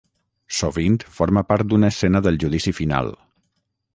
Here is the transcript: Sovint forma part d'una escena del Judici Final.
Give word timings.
Sovint 0.59 0.97
forma 1.17 1.43
part 1.51 1.69
d'una 1.75 1.93
escena 1.95 2.21
del 2.29 2.41
Judici 2.45 2.75
Final. 2.79 3.13